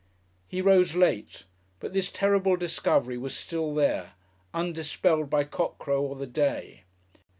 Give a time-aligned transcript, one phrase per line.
[0.47, 1.45] He rose late,
[1.79, 4.13] but this terrible discovery was still there,
[4.51, 6.85] undispelled by cockcrow or the day.